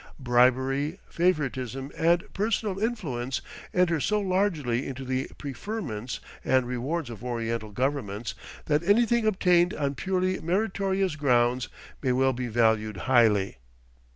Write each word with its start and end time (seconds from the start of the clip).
Bribery, 0.17 0.99
favoritism, 1.07 1.91
and 1.95 2.23
personal 2.33 2.79
influence 2.79 3.39
enter 3.71 3.99
so 3.99 4.19
largely 4.19 4.87
into 4.87 5.05
the 5.05 5.27
preferments 5.37 6.19
and 6.43 6.65
rewards 6.65 7.11
of 7.11 7.23
Oriental 7.23 7.69
governments, 7.69 8.33
that 8.65 8.81
anything 8.81 9.27
obtained 9.27 9.75
on 9.75 9.93
purely 9.93 10.39
meritorious 10.39 11.15
grounds 11.15 11.69
may 12.01 12.13
well 12.13 12.33
be 12.33 12.47
valued 12.47 12.97
highly. 13.05 13.57